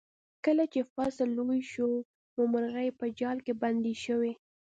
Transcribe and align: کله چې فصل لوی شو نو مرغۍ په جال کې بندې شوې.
کله 0.45 0.63
چې 0.73 0.81
فصل 0.93 1.27
لوی 1.37 1.61
شو 1.73 1.89
نو 2.35 2.41
مرغۍ 2.53 2.89
په 2.99 3.05
جال 3.19 3.37
کې 3.45 3.53
بندې 3.61 3.93
شوې. 4.03 4.31